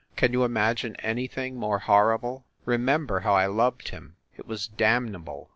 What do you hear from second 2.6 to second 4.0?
Remember how I loved